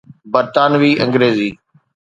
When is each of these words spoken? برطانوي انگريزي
برطانوي 0.33 0.91
انگريزي 1.03 1.49